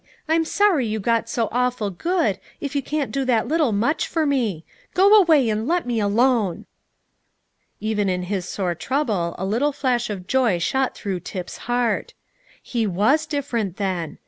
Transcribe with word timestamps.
I'm 0.27 0.45
sorry 0.45 0.87
you 0.87 0.99
got 0.99 1.29
so 1.29 1.47
awful 1.51 1.91
good, 1.91 2.39
if 2.59 2.75
you 2.75 2.81
can't 2.81 3.11
do 3.11 3.23
that 3.25 3.47
little 3.47 3.71
much 3.71 4.07
for 4.07 4.25
me. 4.25 4.65
Go 4.95 5.15
away 5.15 5.47
and 5.47 5.67
let 5.67 5.85
me 5.85 5.99
alone." 5.99 6.65
Even 7.79 8.09
in 8.09 8.23
his 8.23 8.49
sore 8.49 8.73
trouble 8.73 9.35
a 9.37 9.45
little 9.45 9.71
flash 9.71 10.09
of 10.09 10.25
joy 10.25 10.57
shot 10.57 10.95
through 10.95 11.19
Tip's 11.19 11.57
heart. 11.69 12.15
He 12.63 12.87
was 12.87 13.27
different, 13.27 13.77
then. 13.77 14.17